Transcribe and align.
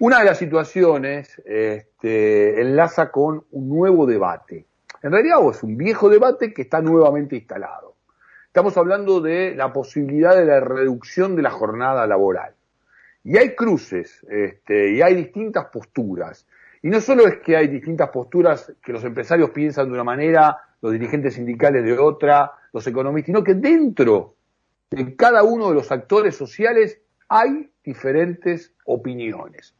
Una 0.00 0.20
de 0.20 0.26
las 0.26 0.38
situaciones 0.38 1.42
este, 1.44 2.60
enlaza 2.60 3.10
con 3.10 3.44
un 3.50 3.68
nuevo 3.68 4.06
debate. 4.06 4.64
En 5.02 5.10
realidad 5.10 5.38
es 5.50 5.60
un 5.64 5.76
viejo 5.76 6.08
debate 6.08 6.54
que 6.54 6.62
está 6.62 6.80
nuevamente 6.80 7.34
instalado. 7.34 7.96
Estamos 8.46 8.76
hablando 8.76 9.20
de 9.20 9.56
la 9.56 9.72
posibilidad 9.72 10.36
de 10.36 10.44
la 10.44 10.60
reducción 10.60 11.34
de 11.34 11.42
la 11.42 11.50
jornada 11.50 12.06
laboral. 12.06 12.54
Y 13.24 13.38
hay 13.38 13.56
cruces, 13.56 14.24
este, 14.30 14.92
y 14.92 15.02
hay 15.02 15.16
distintas 15.16 15.66
posturas. 15.66 16.46
Y 16.80 16.90
no 16.90 17.00
solo 17.00 17.26
es 17.26 17.38
que 17.38 17.56
hay 17.56 17.66
distintas 17.66 18.10
posturas 18.10 18.72
que 18.80 18.92
los 18.92 19.02
empresarios 19.02 19.50
piensan 19.50 19.88
de 19.88 19.94
una 19.94 20.04
manera, 20.04 20.58
los 20.80 20.92
dirigentes 20.92 21.34
sindicales 21.34 21.82
de 21.82 21.98
otra, 21.98 22.52
los 22.72 22.86
economistas, 22.86 23.26
sino 23.26 23.42
que 23.42 23.54
dentro 23.54 24.36
de 24.90 25.16
cada 25.16 25.42
uno 25.42 25.70
de 25.70 25.74
los 25.74 25.90
actores 25.90 26.36
sociales 26.36 27.00
hay 27.28 27.68
diferentes 27.82 28.72
opiniones. 28.84 29.74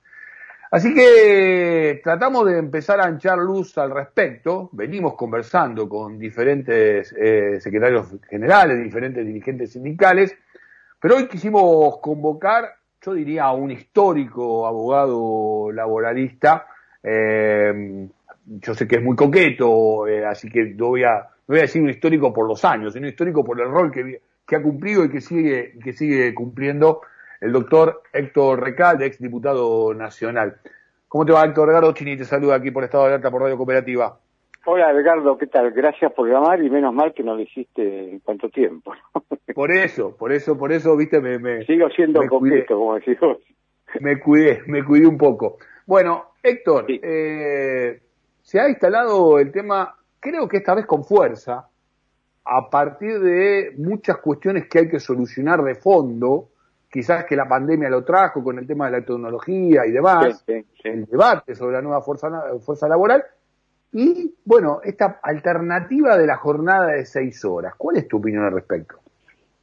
Así 0.70 0.92
que 0.92 2.00
tratamos 2.04 2.46
de 2.46 2.58
empezar 2.58 3.00
a 3.00 3.08
echar 3.08 3.38
luz 3.38 3.78
al 3.78 3.90
respecto. 3.90 4.68
Venimos 4.72 5.14
conversando 5.14 5.88
con 5.88 6.18
diferentes 6.18 7.14
eh, 7.18 7.58
secretarios 7.58 8.08
generales, 8.28 8.82
diferentes 8.82 9.24
dirigentes 9.26 9.72
sindicales, 9.72 10.36
pero 11.00 11.16
hoy 11.16 11.26
quisimos 11.26 11.98
convocar, 12.00 12.66
yo 13.00 13.14
diría, 13.14 13.44
a 13.44 13.52
un 13.52 13.70
histórico 13.70 14.66
abogado 14.66 15.72
laboralista. 15.72 16.66
Eh, 17.02 18.06
yo 18.44 18.74
sé 18.74 18.86
que 18.86 18.96
es 18.96 19.02
muy 19.02 19.16
coqueto, 19.16 20.06
eh, 20.06 20.26
así 20.26 20.50
que 20.50 20.74
no 20.74 20.88
voy, 20.88 21.04
a, 21.04 21.28
no 21.46 21.56
a 21.56 21.60
decir 21.60 21.80
un 21.80 21.90
histórico 21.90 22.32
por 22.32 22.46
los 22.46 22.62
años, 22.66 22.92
sino 22.92 23.06
un 23.06 23.10
histórico 23.10 23.42
por 23.42 23.58
el 23.58 23.70
rol 23.70 23.90
que, 23.90 24.20
que 24.46 24.56
ha 24.56 24.62
cumplido 24.62 25.04
y 25.04 25.10
que 25.10 25.22
sigue, 25.22 25.78
que 25.82 25.94
sigue 25.94 26.34
cumpliendo 26.34 27.00
el 27.40 27.52
doctor 27.52 28.02
Héctor 28.12 28.62
Recalde, 28.62 29.06
ex 29.06 29.18
diputado 29.20 29.94
nacional. 29.94 30.58
¿Cómo 31.06 31.24
te 31.24 31.32
va, 31.32 31.44
Héctor? 31.44 31.68
Ricardo 31.68 31.92
Chini 31.92 32.16
te 32.16 32.24
saluda 32.24 32.56
aquí 32.56 32.70
por 32.70 32.84
Estado 32.84 33.04
de 33.04 33.10
Alerta 33.10 33.30
por 33.30 33.42
Radio 33.42 33.56
Cooperativa. 33.56 34.18
Hola, 34.66 34.92
Ricardo, 34.92 35.38
¿qué 35.38 35.46
tal? 35.46 35.70
Gracias 35.70 36.12
por 36.12 36.28
llamar 36.28 36.62
y 36.62 36.68
menos 36.68 36.92
mal 36.92 37.14
que 37.14 37.22
no 37.22 37.34
lo 37.34 37.40
hiciste 37.40 38.10
en 38.10 38.20
cuánto 38.20 38.50
tiempo. 38.50 38.92
por 39.54 39.70
eso, 39.70 40.14
por 40.16 40.32
eso, 40.32 40.58
por 40.58 40.72
eso, 40.72 40.94
viste, 40.96 41.20
me... 41.20 41.38
me 41.38 41.64
Sigo 41.64 41.88
siendo 41.90 42.26
completo, 42.26 42.76
como 42.76 42.96
decís 42.96 43.18
vos. 43.18 43.38
Me 44.00 44.20
cuidé, 44.20 44.62
me 44.66 44.84
cuidé 44.84 45.06
un 45.06 45.16
poco. 45.16 45.56
Bueno, 45.86 46.32
Héctor, 46.42 46.84
eh, 46.88 48.02
se 48.42 48.60
ha 48.60 48.68
instalado 48.68 49.38
el 49.38 49.50
tema, 49.50 49.96
creo 50.20 50.46
que 50.46 50.58
esta 50.58 50.74
vez 50.74 50.84
con 50.84 51.02
fuerza, 51.02 51.68
a 52.44 52.68
partir 52.68 53.20
de 53.20 53.72
muchas 53.78 54.18
cuestiones 54.18 54.68
que 54.68 54.80
hay 54.80 54.88
que 54.90 55.00
solucionar 55.00 55.62
de 55.62 55.76
fondo, 55.76 56.50
quizás 56.90 57.24
que 57.24 57.36
la 57.36 57.48
pandemia 57.48 57.88
lo 57.88 58.04
trajo 58.04 58.42
con 58.42 58.58
el 58.58 58.66
tema 58.66 58.86
de 58.86 59.00
la 59.00 59.04
tecnología 59.04 59.86
y 59.86 59.92
demás, 59.92 60.44
el 60.84 61.04
debate 61.06 61.54
sobre 61.54 61.76
la 61.76 61.82
nueva 61.82 62.02
fuerza, 62.02 62.28
fuerza 62.64 62.88
laboral, 62.88 63.22
y 63.92 64.34
bueno, 64.44 64.80
esta 64.84 65.18
alternativa 65.22 66.16
de 66.16 66.26
la 66.26 66.36
jornada 66.36 66.92
de 66.92 67.04
seis 67.06 67.44
horas. 67.44 67.74
¿Cuál 67.76 67.96
es 67.96 68.08
tu 68.08 68.18
opinión 68.18 68.44
al 68.44 68.52
respecto? 68.52 68.96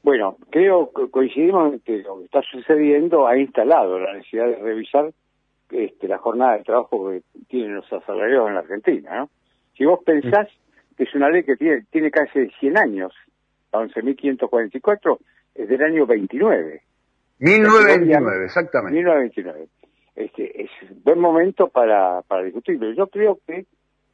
Bueno, 0.01 0.37
creo 0.49 0.91
que 0.91 1.09
coincidimos 1.09 1.73
en 1.73 1.79
que 1.79 1.97
lo 1.99 2.19
que 2.19 2.25
está 2.25 2.41
sucediendo 2.41 3.27
ha 3.27 3.37
instalado 3.37 3.99
la 3.99 4.13
necesidad 4.13 4.47
de 4.47 4.57
revisar 4.57 5.11
este, 5.71 6.07
la 6.07 6.19
jornada 6.19 6.57
de 6.57 6.63
trabajo 6.63 7.09
que 7.09 7.23
tienen 7.47 7.75
los 7.75 7.91
asalariados 7.91 8.49
en 8.49 8.53
la 8.53 8.59
Argentina. 8.59 9.19
¿no? 9.19 9.29
Si 9.75 9.85
vos 9.85 9.99
pensás 10.05 10.47
que 10.95 11.03
es 11.03 11.15
una 11.15 11.29
ley 11.29 11.43
que 11.43 11.55
tiene, 11.55 11.85
tiene 11.89 12.11
casi 12.11 12.47
100 12.59 12.77
años, 12.77 13.13
la 13.73 13.79
11.544 13.79 15.17
es 15.55 15.69
del 15.69 15.83
año 15.83 16.05
29. 16.05 16.81
1929, 17.39 18.45
exactamente. 18.45 18.95
1929. 18.95 19.67
Este, 20.15 20.63
es 20.63 20.69
buen 21.03 21.19
momento 21.19 21.67
para, 21.67 22.21
para 22.21 22.43
discutir, 22.43 22.79
pero 22.79 22.93
yo 22.93 23.07
creo 23.07 23.39
que 23.45 23.65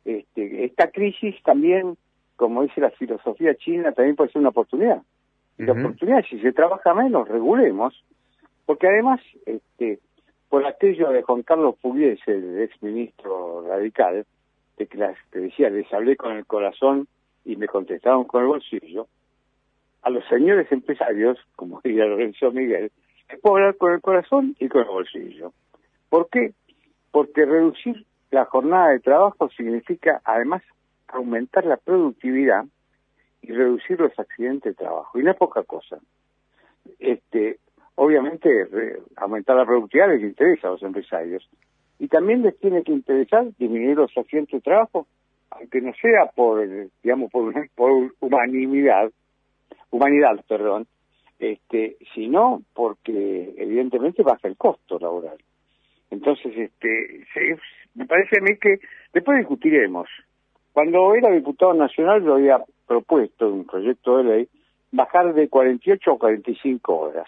este, 0.06 0.66
esta 0.66 0.90
crisis 0.90 1.36
también, 1.44 1.96
como 2.36 2.64
dice 2.64 2.82
la 2.82 2.90
filosofía 2.92 3.56
china, 3.56 3.92
también 3.92 4.16
puede 4.16 4.32
ser 4.32 4.40
una 4.40 4.50
oportunidad. 4.50 5.02
La 5.58 5.74
oportunidad, 5.74 6.24
si 6.28 6.40
se 6.40 6.54
trabaja 6.54 6.96
menos, 6.96 7.28
regulemos, 7.28 8.04
porque 8.66 8.88
además, 8.88 9.22
este, 9.46 10.00
por 10.50 10.66
aquello 10.66 11.12
de 11.12 11.22
Juan 11.22 11.44
Carlos 11.44 11.76
Pugliese, 11.80 12.32
el 12.32 12.62
ex 12.62 12.82
ministro 12.82 13.64
radical, 13.68 14.26
de 14.78 14.88
que, 14.88 14.98
las, 14.98 15.16
que 15.32 15.40
decía, 15.40 15.70
les 15.70 15.92
hablé 15.94 16.16
con 16.16 16.36
el 16.36 16.48
corazón 16.48 17.08
y 17.46 17.58
me 17.58 17.68
contestaron 17.68 18.24
con 18.24 18.42
el 18.42 18.48
bolsillo, 18.48 19.08
a 20.02 20.10
los 20.10 20.28
señores 20.28 20.72
empresarios, 20.72 21.38
como 21.56 21.80
diría 21.84 22.06
Lorenzo 22.06 22.52
Miguel, 22.52 22.92
es 23.34 23.40
puedo 23.42 23.56
hablar 23.58 23.78
con 23.78 23.94
el 23.94 24.02
corazón 24.02 24.56
y 24.60 24.68
con 24.68 24.82
el 24.82 24.88
bolsillo. 24.88 25.54
¿Por 26.10 26.30
qué? 26.30 26.54
Porque 27.12 27.46
reducir 27.46 28.06
la 28.32 28.46
jornada 28.46 28.90
de 28.90 29.00
trabajo 29.00 29.50
significa 29.50 30.22
además 30.24 30.64
aumentar 31.08 31.66
la 31.66 31.78
productividad 31.78 32.66
y 33.42 33.52
reducir 33.52 34.00
los 34.00 34.18
accidentes 34.18 34.76
de 34.76 34.84
trabajo. 34.84 35.20
Y 35.20 35.24
no 35.24 35.32
es 35.32 35.38
poca 35.38 35.64
cosa. 35.64 35.98
Este, 37.00 37.60
obviamente, 37.96 38.50
aumentar 39.16 39.58
la 39.58 39.66
productividad 39.66 40.10
les 40.10 40.22
interesa 40.22 40.68
a 40.68 40.72
los 40.72 40.84
empresarios. 40.84 41.48
Y 42.00 42.08
también 42.08 42.42
les 42.42 42.58
tiene 42.60 42.84
que 42.84 42.92
interesar 42.92 43.46
disminuir 43.58 43.98
los 43.98 44.18
accidentes 44.18 44.54
de 44.54 44.62
trabajo, 44.62 45.08
aunque 45.52 45.82
no 45.82 45.92
sea 46.02 46.32
por, 46.34 46.66
digamos, 47.04 47.32
por, 47.32 47.54
por 47.76 48.14
humanidad, 48.20 49.12
humanidad, 49.92 50.44
perdón, 50.48 50.88
este, 51.42 51.98
sino 52.14 52.62
porque 52.74 53.56
evidentemente 53.58 54.22
baja 54.22 54.48
el 54.48 54.56
costo 54.56 55.00
laboral. 55.00 55.38
Entonces, 56.12 56.56
este, 56.56 57.26
me 57.96 58.06
parece 58.06 58.38
a 58.38 58.42
mí 58.42 58.58
que 58.62 58.80
después 59.12 59.40
discutiremos. 59.40 60.08
Cuando 60.72 61.16
era 61.16 61.32
diputado 61.32 61.74
nacional 61.74 62.24
yo 62.24 62.36
había 62.36 62.64
propuesto 62.88 63.50
un 63.50 63.66
proyecto 63.66 64.18
de 64.18 64.24
ley 64.24 64.50
bajar 64.92 65.34
de 65.34 65.50
48 65.50 66.12
a 66.12 66.20
45 66.20 66.96
horas. 66.96 67.28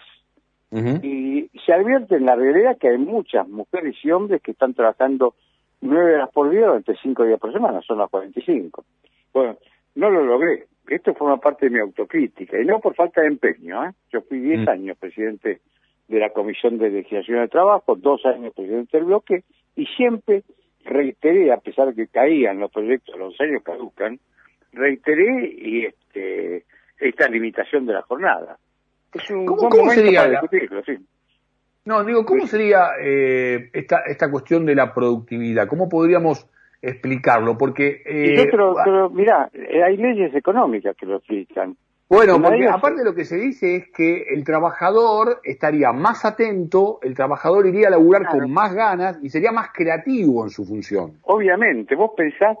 Y 1.02 1.48
se 1.64 1.72
advierte 1.72 2.16
en 2.16 2.26
la 2.26 2.34
realidad 2.34 2.76
que 2.78 2.88
hay 2.88 2.98
muchas 2.98 3.48
mujeres 3.48 3.94
y 4.02 4.10
hombres 4.10 4.42
que 4.42 4.50
están 4.50 4.74
trabajando 4.74 5.34
nueve 5.80 6.16
horas 6.16 6.30
por 6.32 6.50
día 6.50 6.66
durante 6.66 6.96
cinco 7.00 7.24
días 7.24 7.38
por 7.38 7.52
semana, 7.52 7.80
son 7.82 7.98
las 7.98 8.10
45. 8.10 8.84
Bueno, 9.32 9.56
no 9.94 10.10
lo 10.10 10.24
logré. 10.24 10.66
Esto 10.88 11.14
forma 11.14 11.38
parte 11.38 11.66
de 11.66 11.70
mi 11.70 11.80
autocrítica, 11.80 12.60
y 12.60 12.64
no 12.64 12.80
por 12.80 12.94
falta 12.94 13.22
de 13.22 13.28
empeño. 13.28 13.84
¿eh? 13.84 13.92
Yo 14.12 14.20
fui 14.22 14.40
diez 14.40 14.60
mm. 14.60 14.68
años 14.68 14.98
presidente 14.98 15.60
de 16.08 16.18
la 16.18 16.30
Comisión 16.30 16.78
de 16.78 16.90
Legislación 16.90 17.40
de 17.40 17.48
Trabajo, 17.48 17.96
dos 17.96 18.24
años 18.26 18.52
presidente 18.54 18.96
del 18.98 19.06
bloque, 19.06 19.44
y 19.76 19.86
siempre 19.86 20.42
reiteré, 20.84 21.52
a 21.52 21.56
pesar 21.56 21.88
de 21.88 21.94
que 21.94 22.08
caían 22.08 22.60
los 22.60 22.70
proyectos, 22.70 23.18
los 23.18 23.40
años 23.40 23.62
caducan, 23.62 24.20
reiteré 24.72 25.54
y 25.56 25.86
este, 25.86 26.64
esta 26.98 27.28
limitación 27.28 27.86
de 27.86 27.94
la 27.94 28.02
jornada. 28.02 28.58
Es 29.12 29.30
un 29.30 29.46
¿Cómo, 29.46 29.90
sería 29.90 30.28
discutirlo, 30.28 30.82
sí. 30.84 30.98
No, 31.84 32.02
digo, 32.04 32.24
¿cómo 32.24 32.46
sería 32.46 32.90
eh, 33.00 33.70
esta, 33.72 34.00
esta 34.06 34.30
cuestión 34.30 34.66
de 34.66 34.74
la 34.74 34.92
productividad? 34.92 35.68
¿Cómo 35.68 35.88
podríamos 35.88 36.48
explicarlo? 36.88 37.56
Porque... 37.56 38.02
Eh, 38.04 38.48
pero, 38.50 39.10
mira, 39.10 39.50
eh, 39.52 39.82
hay 39.82 39.96
leyes 39.96 40.34
económicas 40.34 40.96
que 40.96 41.06
lo 41.06 41.16
explican. 41.16 41.76
Bueno, 42.08 42.40
porque 42.40 42.68
aparte 42.68 43.02
lo 43.02 43.14
que 43.14 43.24
se 43.24 43.36
dice 43.36 43.76
es 43.76 43.90
que 43.90 44.24
el 44.34 44.44
trabajador 44.44 45.40
estaría 45.42 45.90
más 45.92 46.24
atento, 46.24 46.98
el 47.02 47.14
trabajador 47.14 47.66
iría 47.66 47.88
a 47.88 47.92
laburar 47.92 48.28
con 48.28 48.52
más 48.52 48.74
ganas 48.74 49.18
y 49.22 49.30
sería 49.30 49.52
más 49.52 49.70
creativo 49.72 50.44
en 50.44 50.50
su 50.50 50.64
función. 50.64 51.14
Obviamente, 51.22 51.96
vos 51.96 52.12
pensás 52.16 52.58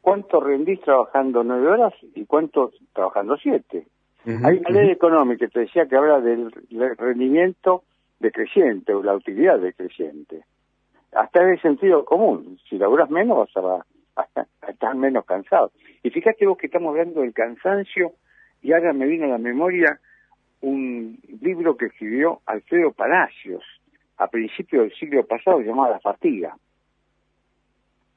cuánto 0.00 0.40
rendís 0.40 0.80
trabajando 0.80 1.44
nueve 1.44 1.68
horas 1.68 1.92
y 2.14 2.24
cuánto 2.24 2.72
trabajando 2.94 3.36
siete. 3.36 3.86
Hay 4.26 4.58
una 4.58 4.70
ley 4.70 4.90
económica 4.90 5.46
que 5.46 5.52
te 5.52 5.60
decía 5.60 5.86
que 5.86 5.96
habla 5.96 6.20
del 6.20 6.50
rendimiento 6.98 7.84
decreciente 8.18 8.92
o 8.92 9.02
la 9.02 9.14
utilidad 9.14 9.58
decreciente. 9.58 10.42
Hasta 11.12 11.42
es 11.42 11.56
el 11.56 11.62
sentido 11.62 12.04
común. 12.04 12.58
Si 12.68 12.78
laburas 12.78 13.10
menos 13.10 13.50
vas 13.54 13.84
a, 14.16 14.46
estar 14.68 14.94
menos 14.94 15.24
cansado. 15.24 15.72
Y 16.02 16.10
fíjate 16.10 16.46
vos 16.46 16.58
que 16.58 16.66
estamos 16.66 16.90
hablando 16.90 17.20
del 17.20 17.32
cansancio 17.32 18.12
y 18.62 18.72
ahora 18.72 18.92
me 18.92 19.06
vino 19.06 19.24
a 19.24 19.28
la 19.28 19.38
memoria 19.38 19.98
un 20.60 21.18
libro 21.40 21.76
que 21.76 21.86
escribió 21.86 22.40
Alfredo 22.46 22.92
Palacios 22.92 23.64
a 24.18 24.28
principios 24.28 24.82
del 24.82 24.98
siglo 24.98 25.26
pasado 25.26 25.60
llamado 25.60 25.92
La 25.92 26.00
Fatiga. 26.00 26.56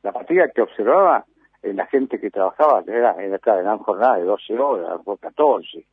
La 0.04 0.12
fatiga 0.12 0.50
que 0.54 0.62
observaba 0.62 1.26
en 1.62 1.78
la 1.78 1.86
gente 1.88 2.20
que 2.20 2.30
trabajaba, 2.30 2.84
que 2.84 2.92
era, 2.92 3.16
en 3.24 3.34
eran 3.34 3.78
jornadas 3.78 4.20
de 4.20 4.26
12 4.26 4.60
horas, 4.60 5.00
o 5.06 5.16
14. 5.16 5.86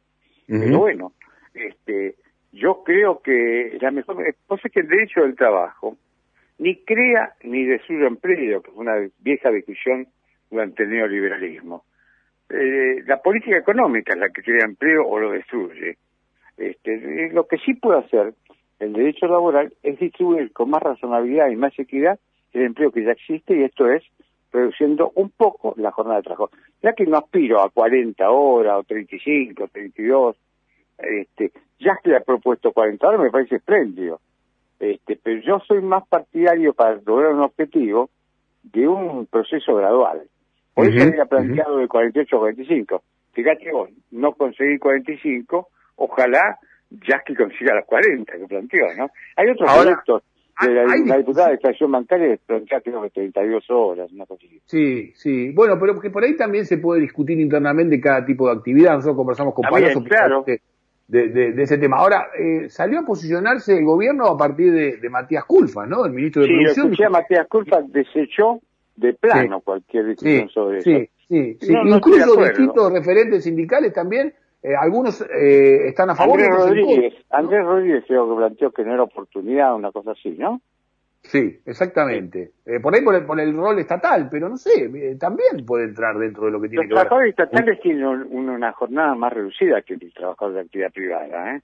Pero 0.48 0.78
bueno, 0.80 1.12
este, 1.54 2.16
yo 2.50 2.82
creo 2.82 3.20
que 3.20 3.78
la 3.80 3.92
mejor 3.92 4.16
cosa 4.48 4.62
es 4.66 4.72
que 4.72 4.80
el 4.80 4.88
derecho 4.88 5.20
del 5.20 5.36
trabajo 5.36 5.96
ni 6.60 6.76
crea 6.84 7.34
ni 7.42 7.64
destruye 7.64 8.06
empleo, 8.06 8.62
que 8.62 8.70
es 8.70 8.76
una 8.76 8.94
vieja 9.18 9.50
discusión 9.50 10.06
durante 10.50 10.82
el 10.82 10.90
neoliberalismo. 10.90 11.84
Eh, 12.50 13.02
la 13.06 13.22
política 13.22 13.56
económica 13.56 14.12
es 14.12 14.18
la 14.18 14.28
que 14.28 14.42
crea 14.42 14.66
empleo 14.66 15.06
o 15.06 15.18
lo 15.18 15.30
destruye. 15.30 15.96
Este, 16.58 17.30
lo 17.32 17.46
que 17.46 17.56
sí 17.58 17.74
puede 17.74 18.00
hacer 18.00 18.34
el 18.78 18.92
derecho 18.92 19.26
laboral 19.26 19.72
es 19.82 19.98
distribuir 19.98 20.52
con 20.52 20.68
más 20.68 20.82
razonabilidad 20.82 21.48
y 21.48 21.56
más 21.56 21.78
equidad 21.78 22.18
el 22.52 22.62
empleo 22.62 22.92
que 22.92 23.04
ya 23.04 23.12
existe 23.12 23.56
y 23.56 23.62
esto 23.62 23.90
es 23.90 24.02
reduciendo 24.52 25.12
un 25.14 25.30
poco 25.30 25.74
la 25.78 25.92
jornada 25.92 26.18
de 26.18 26.24
trabajo. 26.24 26.50
Ya 26.82 26.92
que 26.92 27.06
no 27.06 27.16
aspiro 27.16 27.62
a 27.62 27.70
40 27.70 28.30
horas 28.30 28.80
o 28.80 28.82
35, 28.82 29.68
32, 29.68 30.36
este, 30.98 31.52
ya 31.78 31.96
que 32.02 32.10
le 32.10 32.16
ha 32.16 32.20
propuesto 32.20 32.72
40 32.72 33.08
horas 33.08 33.20
me 33.20 33.30
parece 33.30 33.56
espléndido. 33.56 34.20
Este, 34.80 35.18
pero 35.22 35.40
yo 35.42 35.60
soy 35.68 35.82
más 35.82 36.06
partidario 36.08 36.72
para 36.72 36.98
lograr 37.04 37.34
un 37.34 37.42
objetivo 37.42 38.08
de 38.62 38.88
un 38.88 39.26
proceso 39.26 39.74
gradual. 39.74 40.22
Por 40.74 40.86
eso 40.86 41.06
había 41.06 41.26
planteado 41.26 41.76
de 41.76 41.86
48 41.86 42.36
a 42.36 42.38
45. 42.38 43.02
Fíjate 43.32 43.70
vos, 43.72 43.90
no 44.10 44.32
conseguí 44.32 44.78
45, 44.78 45.68
ojalá 45.96 46.58
ya 46.90 47.22
que 47.24 47.34
consiga 47.34 47.74
las 47.74 47.84
40 47.84 48.32
que 48.32 48.46
planteó, 48.46 48.86
¿no? 48.96 49.10
Hay 49.36 49.50
otros 49.50 49.72
proyectos 49.72 50.22
de 50.66 50.74
la, 51.06 51.16
diputada 51.16 51.48
de 51.48 51.54
estación 51.54 51.90
bancaria 51.90 52.38
plantea 52.46 52.80
creo 52.80 53.02
que 53.02 53.10
32 53.10 53.64
horas, 53.70 54.12
una 54.12 54.26
cosa 54.26 54.44
así. 54.46 54.60
Sí, 54.66 55.12
sí. 55.14 55.52
Bueno, 55.52 55.78
pero 55.80 55.98
que 56.00 56.10
por 56.10 56.24
ahí 56.24 56.36
también 56.36 56.66
se 56.66 56.78
puede 56.78 57.00
discutir 57.00 57.38
internamente 57.38 58.00
cada 58.00 58.24
tipo 58.24 58.46
de 58.46 58.56
actividad. 58.56 58.94
Nosotros 58.94 59.16
conversamos 59.16 59.54
con 59.54 59.62
Palacio 59.70 60.02
claro. 60.02 60.44
De, 61.10 61.52
de, 61.52 61.62
ese 61.62 61.78
tema. 61.78 61.98
Ahora, 61.98 62.28
eh, 62.38 62.68
salió 62.68 63.00
a 63.00 63.04
posicionarse 63.04 63.76
el 63.76 63.84
gobierno 63.84 64.26
a 64.26 64.36
partir 64.36 64.72
de, 64.72 65.10
Matías 65.10 65.44
Culfa, 65.44 65.86
¿no? 65.86 66.04
El 66.06 66.12
ministro 66.12 66.42
de 66.42 66.48
sí, 66.48 66.54
Producción. 66.54 66.96
Sí, 66.96 67.02
Matías 67.10 67.48
Culfa 67.48 67.82
desechó 67.82 68.60
de 68.96 69.14
plano 69.14 69.60
cualquier 69.60 70.06
discusión 70.06 70.48
sobre 70.50 70.78
eso. 70.78 70.90
Sí, 70.90 71.10
sí, 71.28 71.58
sí. 71.60 71.74
Incluso 71.84 72.36
distintos 72.36 72.92
referentes 72.92 73.44
sindicales 73.44 73.92
también 73.92 74.34
eh, 74.62 74.74
algunos 74.76 75.22
eh, 75.22 75.88
están 75.88 76.10
a 76.10 76.14
favor 76.14 76.38
Andrés 76.38 76.54
Rodríguez, 76.54 77.14
Andrés 77.30 77.64
Rodríguez 77.64 78.04
creo 78.06 78.28
que 78.28 78.36
planteó 78.36 78.70
que 78.72 78.84
no 78.84 78.92
era 78.92 79.02
oportunidad, 79.04 79.74
una 79.74 79.90
cosa 79.90 80.10
así, 80.10 80.36
¿no? 80.38 80.60
Sí, 81.30 81.60
exactamente. 81.64 82.50
Eh, 82.66 82.80
por 82.80 82.92
ahí 82.92 83.02
por 83.02 83.14
el, 83.14 83.24
por 83.24 83.38
el, 83.38 83.54
rol 83.54 83.78
estatal, 83.78 84.28
pero 84.28 84.48
no 84.48 84.56
sé, 84.56 84.90
eh, 84.92 85.16
también 85.16 85.64
puede 85.64 85.84
entrar 85.84 86.18
dentro 86.18 86.46
de 86.46 86.50
lo 86.50 86.60
que 86.60 86.68
tiene 86.68 86.88
que 86.88 86.88
ver. 86.88 86.96
Los 86.96 87.02
trabajadores 87.02 87.30
estatales 87.30 87.80
tienen 87.80 88.04
una 88.04 88.72
jornada 88.72 89.14
más 89.14 89.32
reducida 89.32 89.80
que 89.82 89.94
el 89.94 90.12
trabajador 90.12 90.54
de 90.54 90.60
actividad 90.62 90.90
privada, 90.90 91.54
¿eh? 91.54 91.60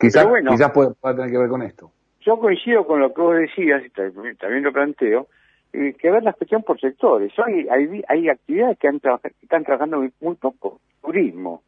quizás, 0.00 0.26
quizás 0.50 0.72
pueda, 0.72 0.92
tener 1.14 1.30
que 1.30 1.38
ver 1.38 1.48
con 1.48 1.62
esto. 1.62 1.92
Yo 2.22 2.36
coincido 2.40 2.84
con 2.84 2.98
lo 2.98 3.14
que 3.14 3.20
vos 3.20 3.36
decías, 3.36 3.84
y 3.86 3.90
también 3.90 4.64
lo 4.64 4.72
planteo, 4.72 5.28
eh, 5.72 5.94
que 5.96 6.10
ver 6.10 6.24
la 6.24 6.32
cuestión 6.32 6.64
por 6.64 6.80
sectores. 6.80 7.32
Hoy 7.38 7.68
hay, 7.70 8.02
hay 8.08 8.28
actividades 8.28 8.76
que, 8.78 8.88
han 8.88 9.00
están 9.40 9.62
trabajando 9.62 10.04
muy, 10.20 10.34
poco. 10.34 10.80
Turismo, 11.00 11.62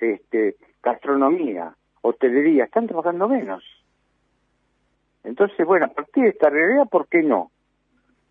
este, 0.00 0.56
gastronomía, 0.82 1.72
hotelería, 2.02 2.64
están 2.64 2.88
trabajando 2.88 3.28
menos. 3.28 3.62
Entonces, 5.26 5.66
bueno, 5.66 5.86
a 5.86 5.88
partir 5.88 6.22
de 6.22 6.30
esta 6.30 6.48
realidad, 6.48 6.88
¿por 6.88 7.08
qué 7.08 7.20
no? 7.20 7.50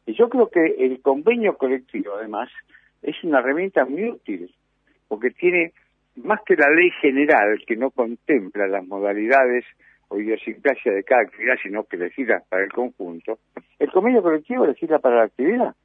Y 0.06 0.14
yo 0.14 0.30
creo 0.30 0.50
que 0.50 0.64
el 0.80 1.02
convenio 1.02 1.58
colectivo, 1.58 2.14
además, 2.16 2.50
es 3.02 3.22
una 3.24 3.40
herramienta 3.40 3.84
muy 3.84 4.10
útil, 4.10 4.50
porque 5.10 5.32
tiene, 5.32 5.74
más 6.16 6.40
que 6.46 6.56
la 6.56 6.70
ley 6.70 6.90
general, 7.02 7.62
que 7.68 7.76
no 7.76 7.92
contempla 7.92 8.68
las 8.68 8.88
modalidades 8.88 9.66
o 10.08 10.18
idiosincrasia 10.20 10.94
de 10.94 11.04
cada 11.04 11.24
actividad, 11.24 11.56
sino 11.62 11.84
que 11.84 11.98
legisla 11.98 12.42
para 12.48 12.64
el 12.64 12.72
conjunto, 12.72 13.40
el 13.78 13.92
convenio 13.92 14.24
colectivo 14.24 14.66
legisla 14.66 15.00
para 15.00 15.18
la 15.18 15.24
actividad. 15.24 15.76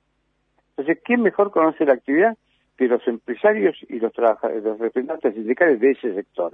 Entonces, 0.77 1.03
¿quién 1.05 1.23
mejor 1.23 1.51
conoce 1.51 1.85
la 1.85 1.95
actividad 1.95 2.39
que 2.79 2.87
los 2.87 3.07
empresarios 3.09 3.77
y 3.89 3.99
los, 3.99 4.13
los 4.17 4.79
representantes 4.79 5.35
sindicales 5.35 5.81
de 5.81 5.91
ese 5.91 6.15
sector? 6.15 6.53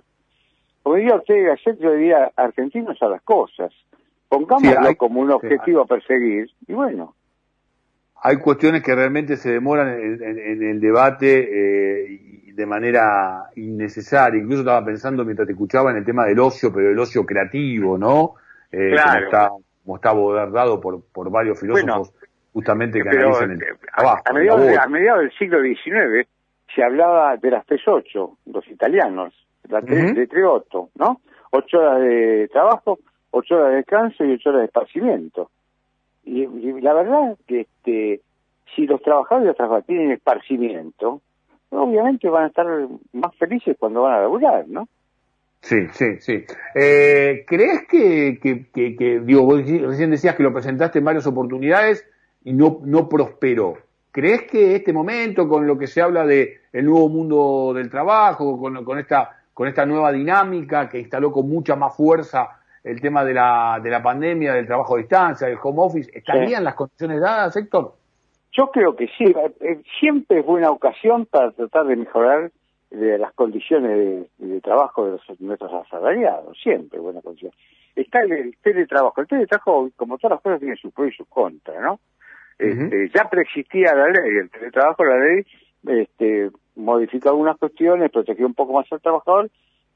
Como 0.82 0.96
diría 0.96 1.16
usted, 1.16 1.50
ayer 1.50 1.78
yo 1.78 1.92
diría 1.92 2.32
argentinos 2.36 3.02
a 3.02 3.08
las 3.08 3.20
cosas. 3.22 3.70
Pongámoslo 4.28 4.96
como 4.96 5.20
un 5.20 5.30
objetivo 5.30 5.82
a 5.82 5.86
perseguir 5.86 6.48
y 6.66 6.72
bueno. 6.72 7.14
Hay 8.22 8.38
cuestiones 8.38 8.82
que 8.82 8.94
realmente 8.94 9.36
se 9.36 9.52
demoran 9.52 9.88
en, 10.00 10.62
el 10.62 10.80
debate 10.80 11.48
eh, 12.08 12.52
de 12.52 12.66
manera 12.66 13.50
innecesaria. 13.54 14.40
Incluso 14.40 14.60
estaba 14.60 14.84
pensando 14.84 15.24
mientras 15.24 15.46
te 15.46 15.52
escuchaba 15.52 15.90
en 15.90 15.98
el 15.98 16.04
tema 16.04 16.24
del 16.24 16.40
ocio, 16.40 16.72
pero 16.72 16.90
el 16.90 16.98
ocio 16.98 17.24
creativo, 17.24 17.96
¿no? 17.98 18.34
Eh, 18.72 18.92
claro. 18.92 19.10
como, 19.12 19.24
está, 19.24 19.48
como 19.84 19.96
está 19.96 20.10
abordado 20.10 20.80
por, 20.80 21.04
por 21.12 21.30
varios 21.30 21.60
filósofos 21.60 22.12
justamente 22.56 23.02
que 23.02 23.08
analizan 23.10 23.50
el 23.50 23.62
eh, 23.62 23.66
trabajo. 23.94 24.22
A, 24.24 24.32
mediados, 24.88 25.20
del 25.20 25.32
siglo 25.38 25.60
XIX 25.60 26.26
se 26.74 26.82
hablaba 26.82 27.36
de 27.36 27.50
las 27.50 27.66
tres 27.66 27.82
ocho, 27.86 28.38
los 28.46 28.66
italianos, 28.68 29.34
la 29.68 29.82
de 29.82 30.26
Triotto, 30.26 30.88
¿no? 30.94 31.20
Ocho 31.50 31.78
horas 31.78 32.00
de 32.00 32.48
trabajo, 32.50 32.98
ocho 33.36 33.56
horas 33.56 33.70
de 33.70 33.76
descanso 33.76 34.24
y 34.24 34.32
ocho 34.32 34.48
horas 34.48 34.62
de 34.62 34.66
esparcimiento. 34.66 35.50
Y, 36.24 36.46
la 36.80 36.94
verdad 36.94 37.36
que 37.46 37.60
este, 37.60 38.20
si 38.74 38.86
los 38.86 39.00
trabajadores 39.02 39.44
y 39.44 39.48
las 39.48 39.56
trabajadoras 39.56 39.86
tienen 39.86 40.10
esparcimiento, 40.10 41.20
obviamente 41.70 42.28
van 42.28 42.44
a 42.44 42.46
estar 42.48 42.66
más 43.12 43.34
felices 43.36 43.76
cuando 43.78 44.02
van 44.02 44.14
a 44.14 44.20
laburar, 44.22 44.66
¿no? 44.68 44.88
Sí, 45.60 45.76
sí, 45.92 46.18
sí. 46.20 46.44
Eh, 46.74 47.44
¿Crees 47.46 47.86
que, 47.88 48.38
que, 48.40 49.20
digo, 49.20 49.42
vos 49.42 49.58
recién 49.58 50.10
decías 50.10 50.34
que 50.34 50.42
lo 50.42 50.52
presentaste 50.52 50.98
en 50.98 51.04
varias 51.04 51.26
oportunidades 51.26 52.08
y 52.44 52.52
no, 52.52 52.80
no 52.84 53.08
prosperó? 53.08 53.74
¿Crees 54.12 54.42
que 54.44 54.76
este 54.76 54.92
momento, 54.92 55.48
con 55.48 55.66
lo 55.66 55.76
que 55.76 55.86
se 55.86 56.00
habla 56.00 56.24
de 56.24 56.60
el 56.72 56.86
nuevo 56.86 57.08
mundo 57.08 57.72
del 57.74 57.90
trabajo, 57.90 58.58
con, 58.58 58.82
con, 58.84 58.98
esta, 58.98 59.42
con 59.52 59.68
esta 59.68 59.84
nueva 59.84 60.12
dinámica 60.12 60.88
que 60.88 61.00
instaló 61.00 61.32
con 61.32 61.48
mucha 61.48 61.76
más 61.76 61.94
fuerza 61.96 62.60
el 62.86 63.00
tema 63.00 63.24
de 63.24 63.34
la, 63.34 63.80
de 63.82 63.90
la 63.90 64.00
pandemia, 64.00 64.54
del 64.54 64.66
trabajo 64.66 64.94
a 64.94 64.98
distancia, 64.98 65.48
del 65.48 65.58
home 65.60 65.78
office, 65.80 66.10
¿estarían 66.14 66.62
las 66.62 66.74
condiciones 66.74 67.20
dadas, 67.20 67.56
Héctor? 67.56 67.94
Yo 68.52 68.70
creo 68.70 68.94
que 68.94 69.08
sí, 69.18 69.24
eh, 69.60 69.80
siempre 69.98 70.40
es 70.40 70.46
buena 70.46 70.70
ocasión 70.70 71.26
para 71.26 71.50
tratar 71.50 71.86
de 71.86 71.96
mejorar 71.96 72.52
eh, 72.92 73.16
las 73.18 73.32
condiciones 73.32 74.28
de, 74.38 74.60
trabajo 74.60 75.04
de 75.04 75.10
los, 75.12 75.40
nuestros 75.40 75.72
asalariados, 75.72 76.56
siempre 76.62 77.00
buena 77.00 77.20
condición. 77.22 77.50
Está 77.96 78.20
el, 78.20 78.56
teletrabajo, 78.62 79.20
el 79.20 79.26
teletrabajo, 79.26 79.90
como 79.96 80.16
todas 80.18 80.36
las 80.36 80.42
cosas, 80.42 80.60
tiene 80.60 80.76
sus 80.76 80.92
pros 80.92 81.08
y 81.08 81.16
sus 81.16 81.26
contras, 81.26 81.80
¿no? 81.82 81.98
este, 82.58 83.10
ya 83.14 83.28
preexistía 83.28 83.94
la 83.94 84.06
ley, 84.08 84.36
el 84.42 84.50
teletrabajo, 84.50 85.04
la 85.04 85.18
ley 85.18 85.46
este, 85.88 86.50
modificó 86.76 87.30
algunas 87.30 87.58
cuestiones, 87.58 88.10
protegió 88.12 88.46
un 88.46 88.54
poco 88.54 88.72
más 88.72 88.90
al 88.92 89.00
trabajador, 89.00 89.50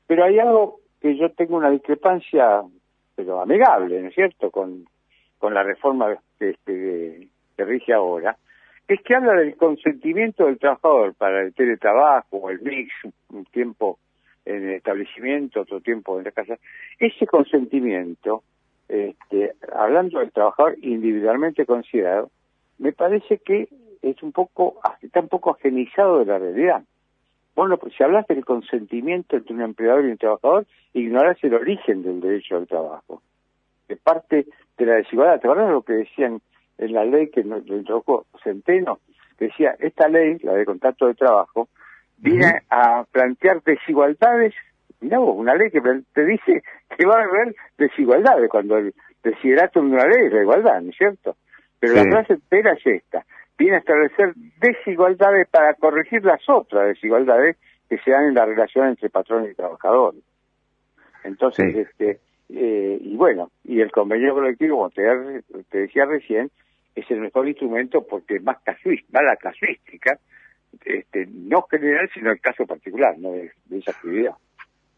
pero 0.06 0.24
hay 0.24 0.38
algo 0.38 0.80
que 1.00 1.16
yo 1.16 1.30
tengo 1.32 1.56
una 1.56 1.70
discrepancia, 1.70 2.62
pero 3.20 3.40
amigable, 3.40 4.00
¿no 4.00 4.08
es 4.08 4.14
cierto?, 4.14 4.50
con, 4.50 4.86
con 5.38 5.52
la 5.52 5.62
reforma 5.62 6.16
este, 6.38 7.28
que 7.56 7.64
rige 7.64 7.92
ahora, 7.92 8.36
es 8.88 9.00
que 9.02 9.14
habla 9.14 9.34
del 9.34 9.56
consentimiento 9.56 10.46
del 10.46 10.58
trabajador 10.58 11.14
para 11.14 11.42
el 11.42 11.54
teletrabajo 11.54 12.38
o 12.38 12.50
el 12.50 12.60
mix, 12.60 12.92
un 13.28 13.44
tiempo 13.46 13.98
en 14.44 14.68
el 14.68 14.74
establecimiento, 14.76 15.60
otro 15.60 15.80
tiempo 15.80 16.18
en 16.18 16.24
la 16.24 16.32
casa. 16.32 16.58
Ese 16.98 17.26
consentimiento, 17.26 18.42
este, 18.88 19.52
hablando 19.72 20.18
del 20.18 20.32
trabajador 20.32 20.76
individualmente 20.80 21.66
considerado, 21.66 22.30
me 22.78 22.92
parece 22.92 23.38
que 23.38 23.68
es 24.02 24.22
un 24.22 24.32
poco, 24.32 24.80
está 25.02 25.20
un 25.20 25.28
poco 25.28 25.50
ajenizado 25.54 26.20
de 26.20 26.24
la 26.24 26.38
realidad. 26.38 26.82
Bueno, 27.54 27.76
pues 27.78 27.94
si 27.96 28.02
hablas 28.02 28.26
del 28.26 28.44
consentimiento 28.44 29.36
entre 29.36 29.54
un 29.54 29.62
empleador 29.62 30.04
y 30.04 30.10
un 30.12 30.18
trabajador, 30.18 30.66
ignoras 30.94 31.36
el 31.42 31.54
origen 31.54 32.02
del 32.02 32.20
derecho 32.20 32.56
al 32.56 32.66
trabajo. 32.66 33.22
De 33.88 33.96
parte 33.96 34.46
de 34.78 34.86
la 34.86 34.94
desigualdad. 34.94 35.40
¿Te 35.40 35.48
acuerdas 35.48 35.70
lo 35.70 35.82
que 35.82 35.92
decían 35.94 36.40
en 36.78 36.92
la 36.94 37.04
ley 37.04 37.28
que 37.30 37.44
nos 37.44 37.66
introdujo 37.66 38.26
Centeno, 38.42 39.00
decía, 39.38 39.76
esta 39.78 40.08
ley, 40.08 40.38
la 40.42 40.54
de 40.54 40.64
contrato 40.64 41.06
de 41.06 41.14
trabajo, 41.14 41.68
viene 42.16 42.62
a 42.70 43.04
plantear 43.10 43.62
desigualdades, 43.62 44.54
mira 45.00 45.18
vos, 45.18 45.34
una 45.36 45.54
ley 45.54 45.70
que 45.70 45.80
te 46.12 46.24
dice 46.24 46.62
que 46.96 47.06
va 47.06 47.20
a 47.20 47.24
haber 47.24 47.54
desigualdades, 47.76 48.48
cuando 48.50 48.78
el 48.78 48.94
desiderato 49.22 49.80
de 49.80 49.86
una 49.86 50.06
ley 50.06 50.26
es 50.26 50.32
la 50.32 50.42
igualdad, 50.42 50.80
¿no 50.80 50.90
es 50.90 50.96
cierto? 50.96 51.36
Pero 51.78 51.94
la 51.94 52.04
frase 52.04 52.34
entera 52.34 52.72
es 52.72 52.86
esta, 52.86 53.24
viene 53.60 53.76
a 53.76 53.80
establecer 53.80 54.32
desigualdades 54.58 55.46
para 55.48 55.74
corregir 55.74 56.24
las 56.24 56.40
otras 56.48 56.88
desigualdades 56.88 57.58
que 57.90 57.98
se 57.98 58.10
dan 58.10 58.28
en 58.28 58.34
la 58.34 58.46
relación 58.46 58.88
entre 58.88 59.10
patrón 59.10 59.46
y 59.50 59.54
trabajador. 59.54 60.14
Entonces, 61.24 61.76
este, 61.76 62.20
eh, 62.48 62.98
y 62.98 63.16
bueno, 63.16 63.50
y 63.64 63.82
el 63.82 63.92
convenio 63.92 64.32
colectivo, 64.32 64.76
como 64.76 64.90
te, 64.90 65.02
te 65.68 65.78
decía 65.78 66.06
recién, 66.06 66.50
es 66.94 67.10
el 67.10 67.20
mejor 67.20 67.46
instrumento 67.46 68.06
porque 68.06 68.36
es 68.36 68.42
más, 68.42 68.56
casuística, 68.62 69.22
la 69.22 69.36
casuística, 69.36 70.18
este, 70.82 71.26
no 71.26 71.62
general, 71.70 72.08
sino 72.14 72.30
el 72.30 72.40
caso 72.40 72.64
particular 72.66 73.18
¿no? 73.18 73.32
de, 73.32 73.52
esa 73.72 73.90
actividad. 73.90 74.32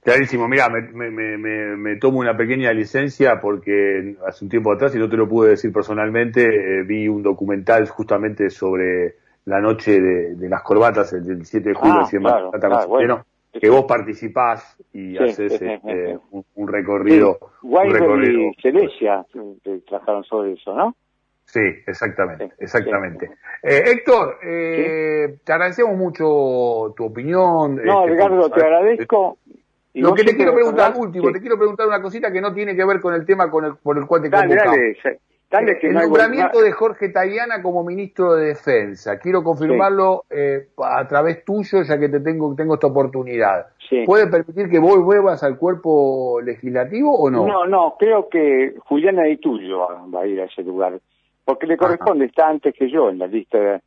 Clarísimo, 0.02 0.48
mira, 0.48 0.68
me, 0.68 0.80
me, 0.80 1.10
me, 1.38 1.76
me, 1.76 1.96
tomo 1.96 2.18
una 2.18 2.36
pequeña 2.36 2.72
licencia 2.72 3.38
porque 3.40 4.16
hace 4.26 4.44
un 4.44 4.50
tiempo 4.50 4.72
atrás, 4.72 4.92
y 4.96 4.98
no 4.98 5.08
te 5.08 5.16
lo 5.16 5.28
pude 5.28 5.50
decir 5.50 5.72
personalmente, 5.72 6.44
eh, 6.44 6.82
vi 6.82 7.06
un 7.06 7.22
documental 7.22 7.88
justamente 7.88 8.50
sobre 8.50 9.14
la 9.44 9.60
noche 9.60 10.00
de, 10.00 10.48
las 10.48 10.62
corbatas, 10.62 11.12
el 11.12 11.24
17 11.24 11.68
de 11.68 11.74
julio, 11.76 12.00
ah, 12.00 12.08
claro, 12.10 12.50
claro, 12.50 12.88
bueno. 12.88 13.24
que 13.52 13.70
vos 13.70 13.84
participás 13.84 14.76
y 14.92 15.16
haces 15.18 15.52
este, 15.52 16.18
un, 16.54 16.68
recorrido. 16.68 17.38
Sí. 17.60 17.68
y 17.70 18.60
Celestia 18.60 19.24
trabajaron 19.86 20.24
sobre 20.24 20.54
eso, 20.54 20.74
¿no? 20.74 20.96
Sí, 21.44 21.60
exactamente, 21.86 22.52
exactamente. 22.58 23.30
Eh, 23.62 23.82
Héctor, 23.86 24.38
eh, 24.42 25.38
te 25.44 25.52
agradecemos 25.52 25.96
mucho 25.96 26.92
tu 26.96 27.04
opinión. 27.04 27.76
No, 27.76 28.04
este, 28.04 28.14
Ricardo, 28.14 28.50
te 28.50 28.62
agradezco. 28.62 29.38
Lo 29.94 30.14
que 30.14 30.24
te 30.24 30.34
quiero 30.34 30.54
preguntar, 30.54 30.94
último, 30.96 31.30
te 31.30 31.40
quiero 31.40 31.58
preguntar 31.58 31.86
una 31.86 32.00
cosita 32.00 32.32
que 32.32 32.40
no 32.40 32.52
tiene 32.54 32.74
que 32.74 32.84
ver 32.84 33.00
con 33.00 33.14
el 33.14 33.26
tema 33.26 33.50
con 33.50 33.64
el, 33.64 33.76
por 33.76 33.98
el 33.98 34.06
cual 34.06 34.22
te 34.22 34.30
dale, 34.30 34.54
dale, 34.54 34.96
dale, 35.50 35.78
que 35.78 35.88
el 35.88 35.94
nombramiento 35.94 36.62
de 36.62 36.72
Jorge 36.72 37.10
Tayana 37.10 37.60
como 37.62 37.84
ministro 37.84 38.34
de 38.34 38.46
Defensa. 38.46 39.18
Quiero 39.18 39.42
confirmarlo 39.42 40.24
eh, 40.30 40.68
a 40.78 41.06
través 41.06 41.44
tuyo, 41.44 41.82
ya 41.82 41.98
que 41.98 42.08
te 42.08 42.20
tengo, 42.20 42.54
tengo 42.54 42.74
esta 42.74 42.86
oportunidad. 42.86 43.66
¿Puede 44.06 44.28
permitir 44.28 44.70
que 44.70 44.78
vos 44.78 45.04
vuelvas 45.04 45.42
al 45.42 45.58
cuerpo 45.58 46.40
legislativo 46.42 47.14
o 47.14 47.30
no? 47.30 47.46
No, 47.46 47.66
no, 47.66 47.96
creo 47.98 48.28
que 48.30 48.74
Juliana 48.86 49.24
Di 49.24 49.36
Tulio 49.36 49.86
va 50.14 50.22
a 50.22 50.26
ir 50.26 50.40
a 50.40 50.44
ese 50.44 50.62
lugar 50.62 50.98
porque 51.44 51.66
le 51.66 51.76
corresponde, 51.76 52.26
está 52.26 52.48
antes 52.48 52.74
que 52.74 52.90
yo 52.90 53.10
en 53.10 53.18
la 53.18 53.26
lista 53.26 53.58
de, 53.58 53.80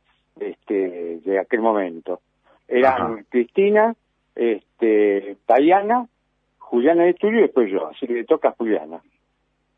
este, 0.50 1.20
de 1.24 1.38
aquel 1.38 1.60
momento. 1.60 2.20
Eran 2.68 3.24
Cristina, 3.28 3.94
este, 4.36 5.36
Tayana, 5.46 6.06
Juliana 6.58 7.04
de 7.04 7.14
Tulio 7.14 7.40
y 7.40 7.42
después 7.42 7.70
yo, 7.70 7.88
así 7.88 8.06
que 8.06 8.12
le 8.12 8.24
toca 8.24 8.50
a 8.50 8.52
Juliana. 8.52 9.00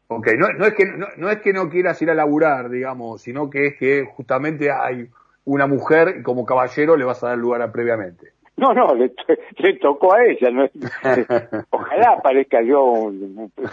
Ok, 0.08 0.28
no, 0.38 0.48
no, 0.52 0.66
es 0.66 0.74
que, 0.74 0.84
no, 0.86 1.30
es 1.30 1.38
que 1.40 1.52
no 1.52 1.68
quieras 1.68 2.00
ir 2.00 2.10
a 2.10 2.14
laburar, 2.14 2.70
digamos, 2.70 3.22
sino 3.22 3.50
que 3.50 3.66
es 3.66 3.76
que 3.78 4.04
justamente 4.04 4.70
hay 4.70 5.06
una 5.44 5.66
mujer 5.66 6.16
y 6.20 6.22
como 6.22 6.46
caballero 6.46 6.96
le 6.96 7.04
vas 7.04 7.22
a 7.22 7.28
dar 7.28 7.38
lugar 7.38 7.62
a 7.62 7.70
previamente. 7.70 8.32
No, 8.56 8.72
no, 8.72 8.94
le, 8.94 9.10
tocó 9.80 10.14
a 10.14 10.24
ella. 10.24 10.50
No, 10.50 10.64
ojalá 11.70 12.20
parezca 12.22 12.62
yo 12.62 13.12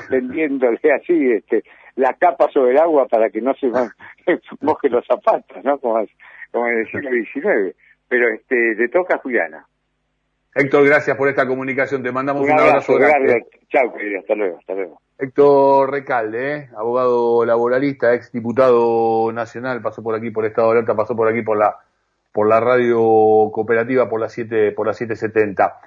tendiéndole 0.09 0.79
así 0.93 1.31
este, 1.31 1.63
la 1.95 2.13
capa 2.13 2.49
sobre 2.51 2.71
el 2.71 2.79
agua 2.79 3.07
para 3.07 3.29
que 3.29 3.41
no 3.41 3.53
se 3.55 3.67
mojen 4.61 4.91
los 4.91 5.05
zapatos, 5.07 5.63
¿no? 5.63 5.79
Como, 5.79 6.05
como 6.51 6.67
en 6.67 6.79
el 6.79 6.91
siglo 6.91 7.09
XIX. 7.11 7.75
Pero 8.09 8.33
este, 8.33 8.75
le 8.75 8.89
toca 8.89 9.15
a 9.15 9.19
Juliana. 9.19 9.65
Héctor, 10.57 10.85
gracias 10.85 11.17
por 11.17 11.27
esta 11.27 11.45
comunicación. 11.45 12.01
Te 12.01 12.13
mandamos 12.13 12.43
un, 12.43 12.51
abrazo, 12.57 12.95
grande. 12.95 13.45
Chao, 13.67 13.93
querido. 13.93 14.21
Hasta 14.21 14.35
luego, 14.35 14.57
hasta 14.57 14.73
luego. 14.73 15.01
Héctor 15.19 15.91
Recalde, 15.91 16.55
¿eh? 16.55 16.69
abogado 16.77 17.45
laboralista, 17.45 18.13
ex 18.13 18.31
diputado 18.31 19.33
nacional, 19.33 19.81
pasó 19.81 20.01
por 20.01 20.15
aquí 20.15 20.31
por 20.31 20.45
Estado 20.45 20.69
de 20.69 20.77
Alerta, 20.77 20.95
pasó 20.95 21.13
por 21.13 21.27
aquí 21.27 21.41
por 21.41 21.57
la 21.57 21.75
por 22.31 22.47
la 22.47 22.61
radio 22.61 23.49
cooperativa 23.51 24.09
por 24.09 24.21
las 24.21 24.31
7 24.31 24.71
por 24.71 24.87
las 24.87 24.97
770. 24.97 25.77